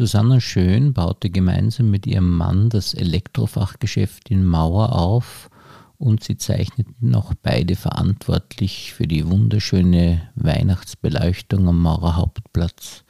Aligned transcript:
Susanna 0.00 0.40
Schön 0.40 0.94
baute 0.94 1.28
gemeinsam 1.28 1.90
mit 1.90 2.06
ihrem 2.06 2.34
Mann 2.38 2.70
das 2.70 2.94
Elektrofachgeschäft 2.94 4.30
in 4.30 4.46
Mauer 4.46 4.94
auf 4.94 5.50
und 5.98 6.24
sie 6.24 6.38
zeichneten 6.38 7.14
auch 7.14 7.34
beide 7.42 7.76
verantwortlich 7.76 8.94
für 8.94 9.06
die 9.06 9.28
wunderschöne 9.28 10.22
Weihnachtsbeleuchtung 10.36 11.68
am 11.68 11.82
Maurer 11.82 12.16
Hauptplatz. 12.16 13.04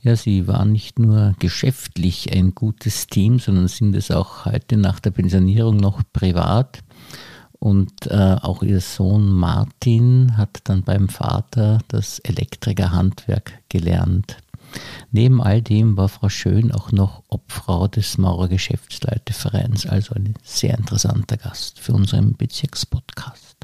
Ja, 0.00 0.14
sie 0.14 0.46
waren 0.46 0.70
nicht 0.70 1.00
nur 1.00 1.34
geschäftlich 1.40 2.32
ein 2.32 2.54
gutes 2.54 3.08
Team, 3.08 3.40
sondern 3.40 3.66
sind 3.66 3.96
es 3.96 4.12
auch 4.12 4.44
heute 4.44 4.76
nach 4.76 5.00
der 5.00 5.10
Pensionierung 5.10 5.76
noch 5.78 6.02
privat. 6.12 6.84
Und 7.58 8.06
äh, 8.06 8.36
auch 8.40 8.62
ihr 8.62 8.80
Sohn 8.80 9.28
Martin 9.28 10.36
hat 10.36 10.60
dann 10.62 10.84
beim 10.84 11.08
Vater 11.08 11.78
das 11.88 12.20
Elektrikerhandwerk 12.20 13.58
gelernt. 13.68 14.36
Neben 15.10 15.42
all 15.42 15.62
dem 15.62 15.96
war 15.96 16.08
Frau 16.08 16.28
Schön 16.28 16.72
auch 16.72 16.92
noch 16.92 17.22
Obfrau 17.28 17.88
des 17.88 18.18
Maurer 18.18 18.48
Geschäftsleitevereins, 18.48 19.86
also 19.86 20.14
ein 20.14 20.34
sehr 20.42 20.76
interessanter 20.78 21.36
Gast 21.36 21.80
für 21.80 21.92
unseren 21.92 22.36
Bezirkspodcast. 22.36 23.56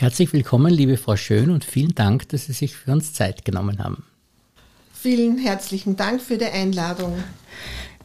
Herzlich 0.00 0.32
willkommen, 0.32 0.72
liebe 0.72 0.96
Frau 0.96 1.14
Schön, 1.14 1.50
und 1.50 1.62
vielen 1.62 1.94
Dank, 1.94 2.26
dass 2.30 2.46
Sie 2.46 2.54
sich 2.54 2.74
für 2.74 2.90
uns 2.90 3.12
Zeit 3.12 3.44
genommen 3.44 3.84
haben. 3.84 4.02
Vielen 4.94 5.36
herzlichen 5.36 5.94
Dank 5.94 6.22
für 6.22 6.38
die 6.38 6.46
Einladung. 6.46 7.22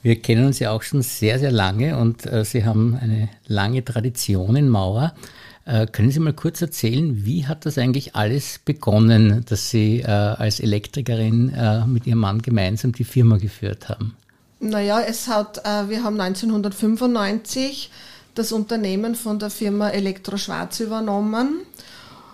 Wir 0.01 0.21
kennen 0.21 0.45
uns 0.45 0.59
ja 0.59 0.71
auch 0.71 0.81
schon 0.81 1.03
sehr, 1.03 1.39
sehr 1.39 1.53
lange 1.53 1.97
und 1.97 2.25
äh, 2.25 2.43
Sie 2.43 2.65
haben 2.65 2.99
eine 3.01 3.29
lange 3.47 3.85
Tradition 3.85 4.57
in 4.57 4.67
Mauer. 4.67 5.15
Äh, 5.63 5.87
können 5.87 6.11
Sie 6.11 6.19
mal 6.19 6.33
kurz 6.33 6.61
erzählen, 6.61 7.25
wie 7.25 7.47
hat 7.47 7.65
das 7.65 7.77
eigentlich 7.77 8.13
alles 8.13 8.59
begonnen, 8.65 9.45
dass 9.47 9.69
Sie 9.69 10.01
äh, 10.01 10.07
als 10.07 10.59
Elektrikerin 10.59 11.53
äh, 11.53 11.85
mit 11.85 12.05
Ihrem 12.07 12.19
Mann 12.19 12.41
gemeinsam 12.41 12.91
die 12.91 13.05
Firma 13.05 13.37
geführt 13.37 13.87
haben? 13.87 14.17
Naja, 14.59 14.99
es 14.99 15.29
hat, 15.29 15.59
äh, 15.59 15.87
wir 15.87 16.03
haben 16.03 16.19
1995 16.19 17.89
das 18.35 18.51
Unternehmen 18.51 19.15
von 19.15 19.39
der 19.39 19.49
Firma 19.49 19.89
Elektro 19.89 20.37
Schwarz 20.37 20.79
übernommen. 20.79 21.61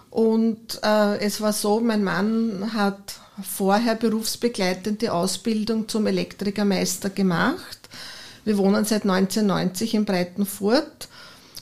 Und 0.09 0.79
äh, 0.83 1.19
es 1.19 1.39
war 1.39 1.53
so, 1.53 1.79
mein 1.79 2.03
Mann 2.03 2.73
hat 2.73 3.15
vorher 3.41 3.95
berufsbegleitende 3.95 5.13
Ausbildung 5.13 5.87
zum 5.87 6.05
Elektrikermeister 6.05 7.09
gemacht. 7.09 7.89
Wir 8.43 8.57
wohnen 8.57 8.83
seit 8.83 9.03
1990 9.03 9.93
in 9.93 10.05
Breitenfurt, 10.05 11.07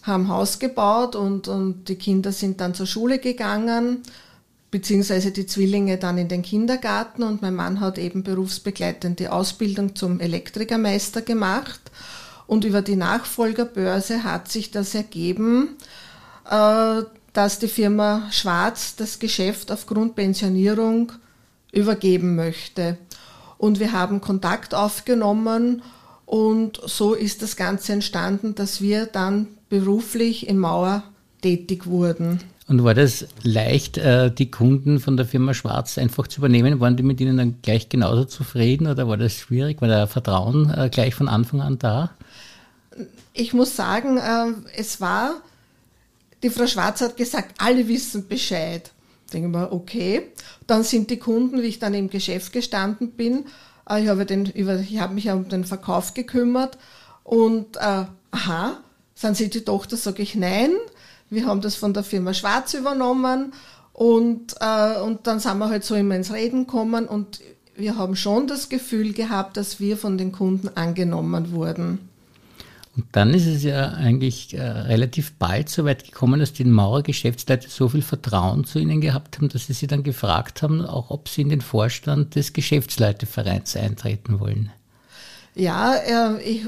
haben 0.03 0.29
Haus 0.29 0.59
gebaut 0.59 1.15
und, 1.15 1.47
und 1.47 1.89
die 1.89 1.95
Kinder 1.95 2.31
sind 2.31 2.61
dann 2.61 2.73
zur 2.73 2.87
Schule 2.87 3.19
gegangen, 3.19 4.01
beziehungsweise 4.71 5.31
die 5.31 5.45
Zwillinge 5.45 5.97
dann 5.97 6.17
in 6.17 6.27
den 6.27 6.41
Kindergarten 6.41 7.23
und 7.23 7.41
mein 7.41 7.53
Mann 7.55 7.81
hat 7.81 7.97
eben 7.97 8.23
berufsbegleitende 8.23 9.31
Ausbildung 9.31 9.95
zum 9.95 10.19
Elektrikermeister 10.19 11.21
gemacht. 11.21 11.81
Und 12.49 12.65
über 12.65 12.81
die 12.81 12.95
Nachfolgerbörse 12.95 14.23
hat 14.23 14.51
sich 14.51 14.71
das 14.71 14.95
ergeben, 14.95 15.77
äh, 16.49 17.03
dass 17.31 17.59
die 17.59 17.67
Firma 17.67 18.23
Schwarz 18.31 18.95
das 18.95 19.19
Geschäft 19.19 19.71
aufgrund 19.71 20.15
Pensionierung 20.15 21.11
übergeben 21.71 22.35
möchte. 22.35 22.97
Und 23.59 23.79
wir 23.79 23.91
haben 23.91 24.19
Kontakt 24.19 24.73
aufgenommen 24.73 25.83
und 26.25 26.81
so 26.83 27.13
ist 27.13 27.43
das 27.43 27.55
Ganze 27.55 27.93
entstanden, 27.93 28.55
dass 28.55 28.81
wir 28.81 29.05
dann 29.05 29.45
beruflich 29.69 30.49
in 30.49 30.57
Mauer 30.57 31.03
tätig 31.43 31.85
wurden. 31.85 32.39
Und 32.67 32.83
war 32.83 32.95
das 32.95 33.27
leicht, 33.43 33.99
äh, 33.99 34.31
die 34.31 34.49
Kunden 34.49 34.99
von 34.99 35.17
der 35.17 35.27
Firma 35.27 35.53
Schwarz 35.53 35.99
einfach 35.99 36.27
zu 36.27 36.39
übernehmen? 36.39 36.79
Waren 36.79 36.97
die 36.97 37.03
mit 37.03 37.21
ihnen 37.21 37.37
dann 37.37 37.55
gleich 37.61 37.89
genauso 37.89 38.25
zufrieden 38.25 38.87
oder 38.87 39.07
war 39.07 39.17
das 39.17 39.33
schwierig? 39.33 39.81
War 39.81 39.87
da 39.87 40.07
Vertrauen 40.07 40.73
äh, 40.75 40.89
gleich 40.89 41.13
von 41.13 41.27
Anfang 41.27 41.61
an 41.61 41.77
da? 41.77 42.11
Ich 43.33 43.53
muss 43.53 43.75
sagen, 43.75 44.17
äh, 44.17 44.53
es 44.75 45.01
war 45.01 45.41
die 46.43 46.49
Frau 46.49 46.67
Schwarz 46.67 47.01
hat 47.01 47.17
gesagt, 47.17 47.55
alle 47.57 47.87
wissen 47.87 48.27
Bescheid. 48.27 48.91
Denken 49.33 49.51
wir, 49.51 49.71
okay. 49.71 50.31
Dann 50.67 50.83
sind 50.83 51.09
die 51.09 51.19
Kunden, 51.19 51.61
wie 51.61 51.67
ich 51.67 51.79
dann 51.79 51.93
im 51.93 52.09
Geschäft 52.09 52.53
gestanden 52.53 53.11
bin, 53.11 53.45
äh, 53.89 54.01
ich 54.01 54.07
habe, 54.07 54.25
den, 54.25 54.51
ich 54.55 54.99
habe 54.99 55.13
mich 55.13 55.29
um 55.29 55.49
den 55.49 55.65
Verkauf 55.65 56.13
gekümmert 56.13 56.77
und 57.23 57.77
äh, 57.77 58.05
aha, 58.31 58.77
sind 59.15 59.37
Sie 59.37 59.49
die 59.49 59.61
Tochter? 59.61 59.97
Sage 59.97 60.23
ich 60.23 60.35
nein. 60.35 60.71
Wir 61.29 61.45
haben 61.45 61.61
das 61.61 61.75
von 61.75 61.93
der 61.93 62.03
Firma 62.03 62.33
Schwarz 62.33 62.73
übernommen 62.73 63.53
und, 63.93 64.55
äh, 64.61 64.99
und 64.99 65.27
dann 65.27 65.39
sind 65.39 65.59
wir 65.59 65.69
halt 65.69 65.83
so 65.83 65.93
immer 65.95 66.15
ins 66.15 66.33
Reden 66.33 66.65
gekommen 66.65 67.05
und 67.05 67.41
wir 67.75 67.97
haben 67.97 68.15
schon 68.15 68.47
das 68.47 68.69
Gefühl 68.69 69.13
gehabt, 69.13 69.57
dass 69.57 69.79
wir 69.79 69.97
von 69.97 70.17
den 70.17 70.31
Kunden 70.31 70.69
angenommen 70.69 71.51
wurden. 71.51 72.08
Und 72.99 73.07
dann 73.13 73.33
ist 73.33 73.45
es 73.45 73.63
ja 73.63 73.91
eigentlich 73.91 74.53
äh, 74.53 74.61
relativ 74.61 75.31
bald 75.35 75.69
so 75.69 75.85
weit 75.85 76.03
gekommen, 76.03 76.41
dass 76.41 76.51
die 76.51 76.65
Maurer 76.65 77.01
Geschäftsleute 77.01 77.69
so 77.69 77.87
viel 77.87 78.01
Vertrauen 78.01 78.65
zu 78.65 78.77
ihnen 78.77 78.99
gehabt 78.99 79.37
haben, 79.37 79.47
dass 79.47 79.67
sie 79.67 79.73
sie 79.73 79.87
dann 79.87 80.03
gefragt 80.03 80.61
haben, 80.61 80.85
auch 80.85 81.09
ob 81.09 81.29
sie 81.29 81.43
in 81.43 81.49
den 81.49 81.61
Vorstand 81.61 82.35
des 82.35 82.51
Geschäftsleitevereins 82.51 83.77
eintreten 83.77 84.41
wollen. 84.41 84.69
Ja, 85.55 85.95
äh, 85.95 86.41
ich 86.43 86.67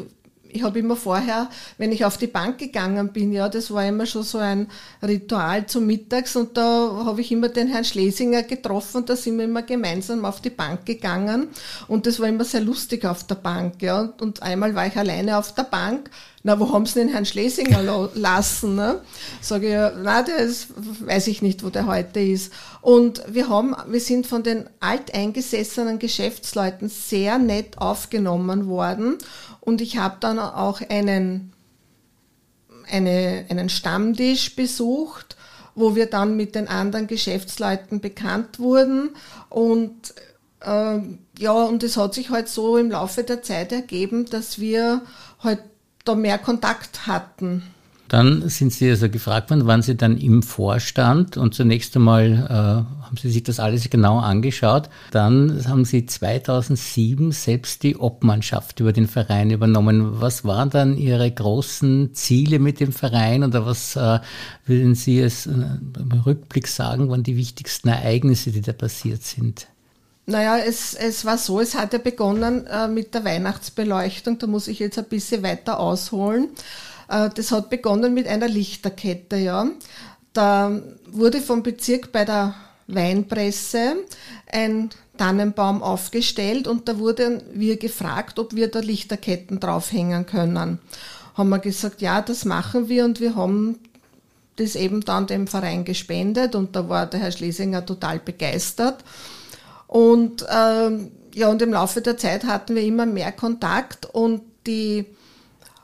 ich 0.54 0.64
habe 0.64 0.80
immer 0.80 0.96
vorher, 0.96 1.50
wenn 1.78 1.92
ich 1.92 2.06
auf 2.06 2.18
die 2.18 2.28
Bank 2.28 2.58
gegangen 2.58 3.12
bin, 3.14 3.32
ja, 3.32 3.50
das 3.50 3.72
war 3.72 3.86
immer 3.86 4.06
schon 4.06 4.24
so 4.24 4.38
ein 4.38 4.68
Ritual 5.02 5.66
zum 5.66 5.86
Mittags 5.86 6.36
und 6.36 6.58
da 6.58 7.04
habe 7.06 7.22
ich 7.22 7.32
immer 7.32 7.50
den 7.50 7.68
Herrn 7.68 7.86
Schlesinger 7.86 8.44
getroffen, 8.44 9.06
da 9.06 9.16
sind 9.16 9.38
wir 9.38 9.46
immer 9.46 9.64
gemeinsam 9.64 10.26
auf 10.26 10.42
die 10.42 10.50
Bank 10.50 10.86
gegangen 10.86 11.48
und 11.88 12.06
das 12.06 12.20
war 12.20 12.28
immer 12.28 12.44
sehr 12.44 12.62
lustig 12.62 13.06
auf 13.06 13.26
der 13.26 13.36
Bank, 13.36 13.82
ja. 13.82 14.14
Und 14.20 14.42
einmal 14.42 14.76
war 14.76 14.88
ich 14.88 14.98
alleine 14.98 15.38
auf 15.38 15.54
der 15.54 15.64
Bank, 15.64 16.10
na, 16.44 16.60
wo 16.60 16.74
haben 16.74 16.86
sie 16.86 17.00
den 17.00 17.10
Herrn 17.10 17.26
Schlesinger 17.26 18.10
lassen? 18.16 18.76
Ne? 18.76 19.02
Sage 19.42 19.68
ich, 19.68 19.74
ja, 19.74 19.92
na, 19.96 20.24
das 20.24 20.68
weiß 21.02 21.28
ich 21.28 21.42
nicht, 21.42 21.64
wo 21.64 21.70
der 21.70 21.86
heute 21.86 22.20
ist. 22.20 22.52
Und 22.82 23.24
wir 23.28 23.50
haben, 23.50 23.76
wir 23.88 24.00
sind 24.00 24.26
von 24.26 24.42
den 24.42 24.68
alteingesessenen 24.80 26.00
Geschäftsleuten 26.00 26.90
sehr 26.90 27.38
nett 27.38 27.78
aufgenommen 27.78 28.68
worden 28.68 29.18
und 29.60 29.82
ich 29.82 29.98
habe 29.98 30.18
dann 30.20 30.40
auch 30.40 30.82
einen, 30.90 31.54
eine, 32.92 33.46
einen 33.50 33.70
Stammtisch 33.70 34.56
besucht, 34.56 35.38
wo 35.76 35.96
wir 35.96 36.08
dann 36.08 36.36
mit 36.36 36.56
den 36.56 36.68
anderen 36.68 37.08
Geschäftsleuten 37.08 38.02
bekannt 38.02 38.60
wurden. 38.60 39.12
Und 39.50 40.14
äh, 40.62 41.00
ja, 41.38 41.64
und 41.64 41.84
es 41.84 41.96
hat 41.96 42.16
sich 42.16 42.30
halt 42.32 42.50
so 42.50 42.78
im 42.78 42.92
Laufe 42.92 43.24
der 43.24 43.44
Zeit 43.44 43.72
ergeben, 43.72 44.26
dass 44.26 44.60
wir 44.60 45.04
halt 45.40 45.60
da 46.04 46.16
mehr 46.16 46.38
Kontakt 46.38 47.08
hatten. 47.08 47.64
Dann 48.12 48.50
sind 48.50 48.74
Sie 48.74 48.90
also 48.90 49.08
gefragt 49.08 49.52
worden, 49.52 49.68
waren 49.68 49.82
Sie 49.82 49.96
dann 49.96 50.18
im 50.18 50.44
Vorstand 50.44 51.38
und 51.38 51.56
zunächst 51.56 51.96
einmal 51.96 52.34
äh, 52.34 53.06
haben 53.06 53.16
Sie 53.18 53.30
sich 53.30 53.44
das 53.44 53.62
alles 53.62 53.90
genau 53.90 54.20
angeschaut. 54.20 54.90
Dann 55.12 55.64
haben 55.66 55.86
Sie 55.86 56.06
2007 56.06 57.32
selbst 57.32 57.84
die 57.84 57.96
Obmannschaft 57.96 58.82
über 58.82 58.92
den 58.92 59.08
Verein 59.08 59.50
übernommen. 59.50 60.20
Was 60.20 60.44
waren 60.44 60.70
dann 60.70 60.98
Ihre 60.98 61.32
großen 61.32 62.14
Ziele 62.14 62.60
mit 62.60 62.82
dem 62.82 62.92
Verein 62.92 63.46
oder 63.46 63.66
was 63.66 63.96
äh, 63.96 64.20
würden 64.66 64.94
Sie 64.94 65.22
es 65.22 65.46
äh, 65.46 65.52
im 65.52 66.12
Rückblick 66.26 66.68
sagen, 66.68 67.08
waren 67.10 67.24
die 67.24 67.38
wichtigsten 67.38 67.88
Ereignisse, 67.88 68.52
die 68.52 68.60
da 68.60 68.74
passiert 68.74 69.24
sind? 69.24 69.68
Naja, 70.32 70.58
es, 70.58 70.94
es 70.94 71.26
war 71.26 71.38
so, 71.38 71.60
es 71.60 71.76
hat 71.76 71.92
ja 71.92 72.00
begonnen 72.00 72.66
äh, 72.66 72.88
mit 72.88 73.14
der 73.14 73.26
Weihnachtsbeleuchtung, 73.26 74.40
da 74.40 74.48
muss 74.48 74.70
ich 74.70 74.80
jetzt 74.80 74.98
ein 74.98 75.06
bisschen 75.06 75.44
weiter 75.44 75.80
ausholen. 75.80 76.50
Äh, 77.10 77.30
das 77.36 77.52
hat 77.52 77.70
begonnen 77.70 78.14
mit 78.14 78.28
einer 78.28 78.48
Lichterkette, 78.48 79.36
ja. 79.36 79.68
Da 80.32 80.72
wurde 81.12 81.42
vom 81.42 81.64
Bezirk 81.64 82.14
bei 82.14 82.24
der 82.24 82.56
Weinpresse 82.88 83.98
ein 84.50 84.90
Tannenbaum 85.18 85.84
aufgestellt 85.84 86.66
und 86.68 86.88
da 86.88 86.98
wurden 86.98 87.44
wir 87.54 87.78
gefragt, 87.78 88.40
ob 88.40 88.56
wir 88.56 88.70
da 88.70 88.80
Lichterketten 88.80 89.60
draufhängen 89.60 90.26
können. 90.26 90.80
Haben 91.36 91.50
wir 91.50 91.60
gesagt, 91.60 92.02
ja, 92.02 92.22
das 92.22 92.46
machen 92.46 92.88
wir 92.88 93.04
und 93.04 93.20
wir 93.20 93.36
haben 93.36 93.80
das 94.56 94.76
eben 94.76 95.02
dann 95.02 95.28
dem 95.28 95.48
Verein 95.48 95.84
gespendet 95.84 96.56
und 96.56 96.76
da 96.76 96.88
war 96.88 97.06
der 97.06 97.20
Herr 97.20 97.32
Schlesinger 97.32 97.86
total 97.86 98.20
begeistert. 98.20 99.04
Und 99.92 100.46
ähm, 100.50 101.12
ja, 101.34 101.50
und 101.50 101.62
im 101.62 101.74
Laufe 101.74 102.00
der 102.00 102.16
Zeit 102.16 102.46
hatten 102.46 102.76
wir 102.76 102.84
immer 102.84 103.06
mehr 103.06 103.34
Kontakt 103.34 104.06
und 104.06 104.42
die 104.66 105.06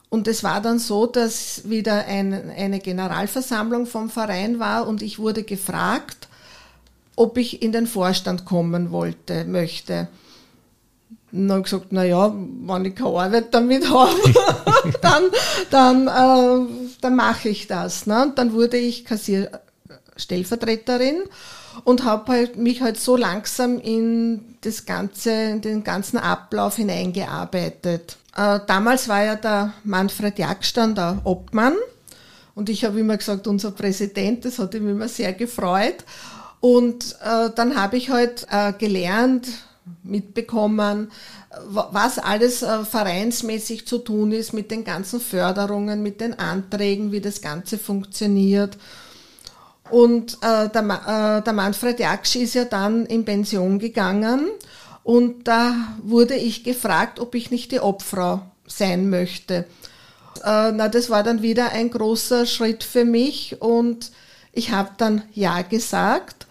und 0.08 0.30
es 0.30 0.46
war 0.46 0.62
dann 0.62 0.80
so, 0.80 1.08
dass 1.08 1.70
wieder 1.70 2.06
ein, 2.06 2.50
eine 2.52 2.80
Generalversammlung 2.80 3.86
vom 3.86 4.10
Verein 4.10 4.60
war 4.60 4.88
und 4.88 5.02
ich 5.02 5.20
wurde 5.20 5.44
gefragt, 5.44 6.30
ob 7.18 7.38
ich 7.38 7.62
in 7.62 7.74
den 7.74 7.86
Vorstand 7.86 8.46
kommen 8.46 8.92
wollte, 8.92 9.44
möchte. 9.44 10.08
Und 11.34 11.50
dann 11.50 11.64
gesagt, 11.64 11.88
na 11.90 12.06
ja, 12.06 12.34
wenn 12.34 12.86
ich 12.86 12.96
keine 12.96 13.10
Arbeit 13.10 13.54
damit 13.54 13.90
habe, 13.90 14.14
dann, 15.02 15.24
dann, 15.70 16.08
äh, 16.08 16.70
dann 17.02 17.16
mache 17.18 17.50
ich 17.50 17.68
das. 17.68 18.06
Ne? 18.06 18.24
Und 18.24 18.38
dann 18.38 18.54
wurde 18.54 18.78
ich 18.78 19.04
Kassierstellvertreterin 20.18 21.24
und 21.84 22.04
habe 22.04 22.32
halt 22.32 22.58
mich 22.58 22.82
halt 22.82 23.00
so 23.00 23.16
langsam 23.16 23.80
in 23.80 24.56
das 24.62 24.86
ganze, 24.86 25.32
in 25.32 25.62
den 25.62 25.84
ganzen 25.84 26.18
Ablauf 26.18 26.76
hineingearbeitet. 26.76 28.18
Äh, 28.36 28.60
damals 28.68 29.08
war 29.08 29.24
ja 29.24 29.36
der 29.36 29.74
Manfred 29.84 30.38
Jagstand 30.40 30.98
der 30.98 31.22
Obmann 31.24 31.76
und 32.56 32.70
ich 32.70 32.84
habe 32.84 33.00
immer 33.00 33.18
gesagt, 33.18 33.48
unser 33.48 33.72
Präsident, 33.72 34.46
das 34.46 34.60
hat 34.60 34.74
ihm 34.74 34.90
immer 34.90 35.08
sehr 35.08 35.34
gefreut. 35.34 36.04
Und 36.60 37.16
äh, 37.24 37.52
dann 37.56 37.80
habe 37.80 37.98
ich 37.98 38.10
halt 38.10 38.48
äh, 38.50 38.74
gelernt, 38.74 39.48
mitbekommen, 40.04 41.12
was 41.70 42.20
alles 42.20 42.62
äh, 42.62 42.84
vereinsmäßig 42.84 43.88
zu 43.88 44.00
tun 44.00 44.32
ist 44.32 44.54
mit 44.54 44.72
den 44.72 44.84
ganzen 44.84 45.20
Förderungen, 45.22 46.02
mit 46.02 46.20
den 46.20 46.38
Anträgen, 46.38 47.12
wie 47.12 47.22
das 47.22 47.42
Ganze 47.42 47.78
funktioniert. 47.78 48.78
Und 49.90 50.38
äh, 50.42 50.70
der, 50.70 51.40
äh, 51.40 51.44
der 51.44 51.54
Manfred 51.54 52.00
Jaksch 52.00 52.36
ist 52.36 52.56
ja 52.56 52.66
dann 52.66 53.06
in 53.06 53.26
Pension 53.26 53.80
gegangen 53.80 54.48
und 55.04 55.48
da 55.48 55.74
wurde 56.04 56.36
ich 56.36 56.64
gefragt, 56.64 57.20
ob 57.20 57.34
ich 57.36 57.52
nicht 57.52 57.72
die 57.72 57.80
Obfrau 57.80 58.42
sein 58.66 59.10
möchte. 59.10 59.66
Äh, 60.44 60.72
na, 60.72 60.90
das 60.90 61.10
war 61.10 61.24
dann 61.24 61.42
wieder 61.42 61.72
ein 61.72 61.90
großer 61.90 62.46
Schritt 62.46 62.84
für 62.84 63.06
mich 63.06 63.62
und 63.62 64.12
ich 64.52 64.72
habe 64.72 64.90
dann 64.98 65.24
Ja 65.34 65.62
gesagt. 65.62 66.47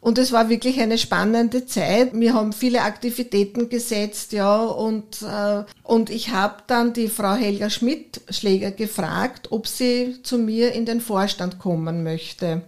Und 0.00 0.16
es 0.16 0.32
war 0.32 0.48
wirklich 0.48 0.80
eine 0.80 0.96
spannende 0.96 1.66
Zeit. 1.66 2.14
Wir 2.14 2.32
haben 2.32 2.54
viele 2.54 2.82
Aktivitäten 2.82 3.68
gesetzt, 3.68 4.32
ja, 4.32 4.62
und, 4.64 5.20
äh, 5.22 5.64
und 5.82 6.08
ich 6.08 6.30
habe 6.30 6.62
dann 6.66 6.94
die 6.94 7.08
Frau 7.08 7.34
Helga 7.34 7.68
Schmidt-Schläger 7.68 8.70
gefragt, 8.70 9.52
ob 9.52 9.66
sie 9.66 10.22
zu 10.22 10.38
mir 10.38 10.72
in 10.72 10.86
den 10.86 11.02
Vorstand 11.02 11.58
kommen 11.58 12.02
möchte. 12.02 12.62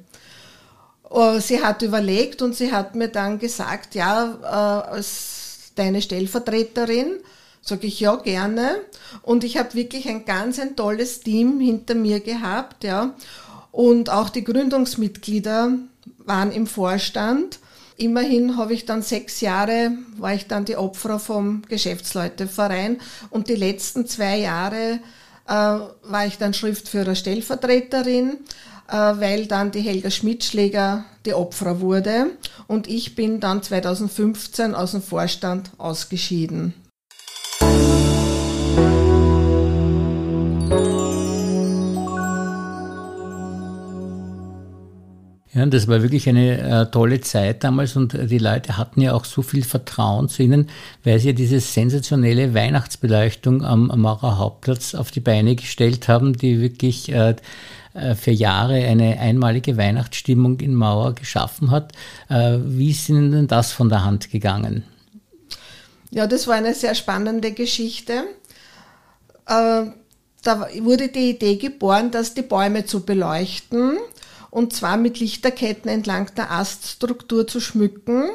Uh, 1.10 1.40
sie 1.40 1.62
hat 1.62 1.82
überlegt 1.82 2.40
und 2.40 2.54
sie 2.54 2.72
hat 2.72 2.94
mir 2.94 3.08
dann 3.08 3.38
gesagt, 3.38 3.94
ja, 3.94 4.38
äh, 4.42 4.90
als 4.94 5.72
deine 5.74 6.00
Stellvertreterin, 6.00 7.18
sage 7.60 7.86
ich 7.86 8.00
ja 8.00 8.16
gerne. 8.16 8.76
Und 9.22 9.44
ich 9.44 9.56
habe 9.56 9.74
wirklich 9.74 10.08
ein 10.08 10.24
ganz 10.24 10.58
ein 10.58 10.76
tolles 10.76 11.20
Team 11.20 11.60
hinter 11.60 11.94
mir 11.94 12.20
gehabt, 12.20 12.84
ja. 12.84 13.14
Und 13.70 14.10
auch 14.10 14.28
die 14.28 14.44
Gründungsmitglieder 14.44 15.78
waren 16.24 16.52
im 16.52 16.66
Vorstand. 16.66 17.58
Immerhin 17.96 18.56
habe 18.56 18.74
ich 18.74 18.86
dann 18.86 19.02
sechs 19.02 19.40
Jahre, 19.40 19.92
war 20.16 20.34
ich 20.34 20.46
dann 20.46 20.64
die 20.64 20.76
Opfer 20.76 21.18
vom 21.18 21.62
Geschäftsleuteverein 21.68 23.00
und 23.30 23.48
die 23.48 23.54
letzten 23.54 24.06
zwei 24.06 24.38
Jahre 24.38 25.00
äh, 25.46 25.52
war 25.52 26.26
ich 26.26 26.38
dann 26.38 26.54
Schriftführer 26.54 27.14
Stellvertreterin, 27.14 28.38
äh, 28.88 28.92
weil 28.94 29.46
dann 29.46 29.70
die 29.70 29.82
Helga 29.82 30.10
Schmidtschläger 30.10 31.04
die 31.26 31.34
Opfer 31.34 31.80
wurde 31.80 32.30
und 32.66 32.88
ich 32.88 33.14
bin 33.14 33.40
dann 33.40 33.62
2015 33.62 34.74
aus 34.74 34.92
dem 34.92 35.02
Vorstand 35.02 35.70
ausgeschieden. 35.78 36.74
Ja, 45.54 45.66
das 45.66 45.86
war 45.86 46.00
wirklich 46.00 46.28
eine 46.30 46.58
äh, 46.58 46.90
tolle 46.90 47.20
Zeit 47.20 47.62
damals 47.62 47.94
und 47.94 48.14
die 48.14 48.38
Leute 48.38 48.78
hatten 48.78 49.02
ja 49.02 49.12
auch 49.12 49.26
so 49.26 49.42
viel 49.42 49.62
Vertrauen 49.62 50.30
zu 50.30 50.42
ihnen, 50.42 50.70
weil 51.04 51.18
sie 51.18 51.28
ja 51.28 51.32
diese 51.34 51.60
sensationelle 51.60 52.54
Weihnachtsbeleuchtung 52.54 53.62
am, 53.62 53.90
am 53.90 54.00
Maurer 54.00 54.38
Hauptplatz 54.38 54.94
auf 54.94 55.10
die 55.10 55.20
Beine 55.20 55.54
gestellt 55.54 56.08
haben, 56.08 56.32
die 56.32 56.58
wirklich 56.60 57.12
äh, 57.12 57.36
äh, 57.92 58.14
für 58.14 58.30
Jahre 58.30 58.74
eine 58.74 59.18
einmalige 59.20 59.76
Weihnachtsstimmung 59.76 60.60
in 60.60 60.74
Mauer 60.74 61.14
geschaffen 61.14 61.70
hat. 61.70 61.92
Äh, 62.30 62.58
wie 62.64 62.90
ist 62.90 63.10
Ihnen 63.10 63.32
denn 63.32 63.46
das 63.46 63.72
von 63.72 63.90
der 63.90 64.04
Hand 64.04 64.30
gegangen? 64.30 64.84
Ja, 66.10 66.26
das 66.26 66.46
war 66.46 66.54
eine 66.54 66.74
sehr 66.74 66.94
spannende 66.94 67.52
Geschichte. 67.52 68.24
Äh, 69.46 69.84
da 70.42 70.68
wurde 70.80 71.08
die 71.08 71.30
Idee 71.30 71.56
geboren, 71.56 72.10
dass 72.10 72.32
die 72.32 72.42
Bäume 72.42 72.86
zu 72.86 73.04
beleuchten 73.04 73.98
und 74.52 74.74
zwar 74.74 74.98
mit 74.98 75.18
Lichterketten 75.18 75.90
entlang 75.90 76.30
der 76.36 76.52
Aststruktur 76.52 77.46
zu 77.46 77.58
schmücken. 77.58 78.28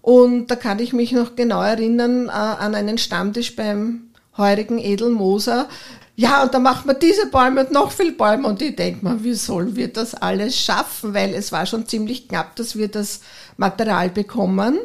Und 0.00 0.46
da 0.46 0.56
kann 0.56 0.78
ich 0.78 0.94
mich 0.94 1.12
noch 1.12 1.36
genau 1.36 1.60
erinnern 1.60 2.28
äh, 2.28 2.30
an 2.30 2.74
einen 2.74 2.96
Stammtisch 2.96 3.54
beim 3.54 4.08
heurigen 4.38 4.78
Edelmoser. 4.78 5.68
Ja, 6.14 6.42
und 6.42 6.54
da 6.54 6.58
macht 6.58 6.86
man 6.86 6.98
diese 6.98 7.26
Bäume 7.26 7.66
und 7.66 7.70
noch 7.70 7.92
viel 7.92 8.12
Bäume. 8.12 8.48
Und 8.48 8.62
ich 8.62 8.76
denke 8.76 9.04
mir, 9.04 9.22
wie 9.22 9.34
sollen 9.34 9.76
wir 9.76 9.92
das 9.92 10.14
alles 10.14 10.58
schaffen? 10.58 11.12
Weil 11.12 11.34
es 11.34 11.52
war 11.52 11.66
schon 11.66 11.86
ziemlich 11.86 12.28
knapp, 12.28 12.56
dass 12.56 12.76
wir 12.76 12.88
das 12.88 13.20
Material 13.58 14.08
bekommen. 14.08 14.78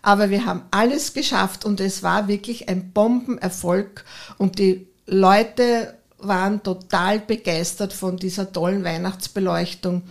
Aber 0.00 0.30
wir 0.30 0.46
haben 0.46 0.62
alles 0.70 1.12
geschafft 1.12 1.66
und 1.66 1.80
es 1.80 2.02
war 2.02 2.28
wirklich 2.28 2.70
ein 2.70 2.92
Bombenerfolg. 2.92 4.06
Und 4.38 4.58
die 4.58 4.86
Leute 5.04 5.98
waren 6.18 6.62
total 6.62 7.20
begeistert 7.20 7.92
von 7.92 8.16
dieser 8.16 8.52
tollen 8.52 8.84
Weihnachtsbeleuchtung. 8.84 10.02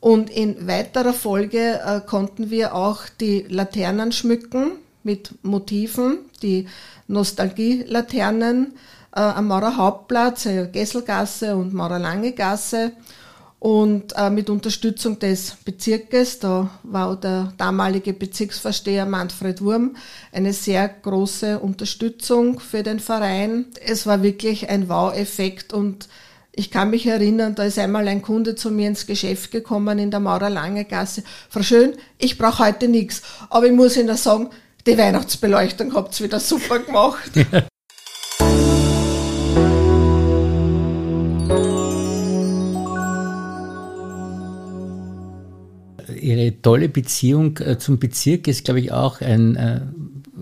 Und 0.00 0.30
in 0.30 0.66
weiterer 0.68 1.12
Folge 1.12 1.80
äh, 1.84 2.00
konnten 2.00 2.50
wir 2.50 2.74
auch 2.74 3.02
die 3.20 3.46
Laternen 3.48 4.12
schmücken 4.12 4.72
mit 5.02 5.34
Motiven, 5.42 6.18
die 6.42 6.68
Nostalgie-Laternen 7.08 8.74
äh, 9.16 9.20
am 9.20 9.48
Maurer 9.48 9.76
Hauptplatz, 9.76 10.46
äh, 10.46 10.68
Gesselgasse 10.68 11.56
und 11.56 11.74
Maurer 11.74 11.98
Lange 11.98 12.32
Gasse. 12.32 12.92
Und 13.60 14.14
äh, 14.16 14.30
mit 14.30 14.50
Unterstützung 14.50 15.18
des 15.18 15.56
Bezirkes, 15.64 16.38
da 16.38 16.70
war 16.84 17.16
der 17.16 17.52
damalige 17.56 18.12
Bezirksvorsteher 18.12 19.04
Manfred 19.04 19.60
Wurm 19.60 19.96
eine 20.30 20.52
sehr 20.52 20.88
große 20.88 21.58
Unterstützung 21.58 22.60
für 22.60 22.84
den 22.84 23.00
Verein. 23.00 23.66
Es 23.84 24.06
war 24.06 24.22
wirklich 24.22 24.68
ein 24.68 24.88
Wow-Effekt 24.88 25.72
und 25.72 26.08
ich 26.52 26.70
kann 26.70 26.90
mich 26.90 27.06
erinnern, 27.06 27.54
da 27.54 27.64
ist 27.64 27.78
einmal 27.78 28.06
ein 28.06 28.22
Kunde 28.22 28.54
zu 28.54 28.70
mir 28.70 28.88
ins 28.88 29.06
Geschäft 29.06 29.50
gekommen 29.50 29.98
in 29.98 30.10
der 30.10 30.20
Maurer 30.20 30.50
Lange 30.50 30.84
Gasse. 30.84 31.22
Frau 31.48 31.62
Schön, 31.62 31.94
ich 32.18 32.38
brauche 32.38 32.64
heute 32.64 32.88
nichts, 32.88 33.22
aber 33.50 33.66
ich 33.66 33.72
muss 33.72 33.96
Ihnen 33.96 34.16
sagen, 34.16 34.50
die 34.86 34.96
Weihnachtsbeleuchtung 34.96 35.94
habt 35.94 36.18
ihr 36.18 36.26
wieder 36.26 36.40
super 36.40 36.78
gemacht. 36.78 37.30
Ihre 46.14 46.60
tolle 46.62 46.88
Beziehung 46.88 47.58
äh, 47.58 47.78
zum 47.78 47.98
Bezirk 47.98 48.48
ist, 48.48 48.64
glaube 48.64 48.80
ich, 48.80 48.92
auch 48.92 49.20
ein 49.20 49.56
äh, 49.56 49.80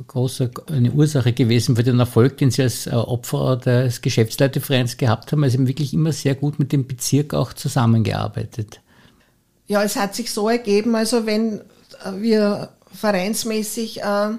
großer, 0.06 0.50
eine 0.70 0.92
Ursache 0.92 1.32
gewesen 1.32 1.76
für 1.76 1.82
den 1.82 1.99
Erfolg, 1.99 2.38
den 2.38 2.50
Sie 2.50 2.62
als 2.62 2.87
äh, 2.87 2.90
Opfer 2.90 3.56
des 3.56 4.00
Geschäftsleitervereins 4.00 4.96
gehabt 4.96 5.32
haben. 5.32 5.44
Also 5.44 5.66
wirklich 5.66 5.94
immer 5.94 6.12
sehr 6.12 6.35
gut 6.35 6.58
mit 6.58 6.73
dem 6.73 6.87
Bezirk 6.87 7.35
auch 7.35 7.52
zusammengearbeitet. 7.52 8.80
Ja, 9.66 9.82
es 9.82 9.96
hat 9.96 10.14
sich 10.14 10.32
so 10.32 10.49
ergeben, 10.49 10.94
also 10.94 11.26
wenn 11.26 11.61
wir 12.18 12.70
vereinsmäßig 12.96 14.02
äh, 14.02 14.30